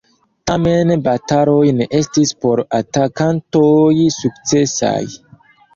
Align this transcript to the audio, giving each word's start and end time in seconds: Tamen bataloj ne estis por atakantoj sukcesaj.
Tamen 0.51 0.93
bataloj 1.07 1.59
ne 1.81 1.87
estis 1.99 2.33
por 2.47 2.65
atakantoj 2.81 4.11
sukcesaj. 4.21 5.01